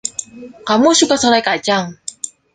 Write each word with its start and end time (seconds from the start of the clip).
Kamu 0.67 0.89
suka 0.99 1.15
selai 1.21 1.43
kacang? 1.47 1.85